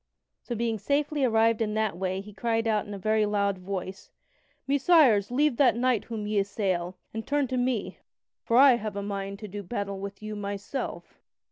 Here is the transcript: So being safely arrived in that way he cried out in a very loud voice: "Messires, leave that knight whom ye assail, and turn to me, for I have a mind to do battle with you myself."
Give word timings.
So 0.41 0.55
being 0.55 0.79
safely 0.79 1.23
arrived 1.23 1.61
in 1.61 1.75
that 1.75 1.95
way 1.95 2.21
he 2.21 2.33
cried 2.33 2.67
out 2.67 2.87
in 2.87 2.93
a 2.95 2.97
very 2.97 3.23
loud 3.27 3.59
voice: 3.59 4.09
"Messires, 4.67 5.29
leave 5.29 5.57
that 5.57 5.75
knight 5.75 6.05
whom 6.05 6.25
ye 6.25 6.39
assail, 6.39 6.97
and 7.13 7.27
turn 7.27 7.47
to 7.49 7.55
me, 7.57 7.99
for 8.43 8.57
I 8.57 8.77
have 8.77 8.95
a 8.95 9.03
mind 9.03 9.37
to 9.41 9.47
do 9.47 9.61
battle 9.61 9.99
with 9.99 10.23
you 10.23 10.35
myself." 10.35 11.19